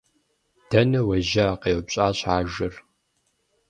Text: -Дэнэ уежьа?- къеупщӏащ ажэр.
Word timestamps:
-Дэнэ 0.69 0.99
уежьа?- 1.07 1.47
къеупщӏащ 1.61 2.19
ажэр. 2.35 2.73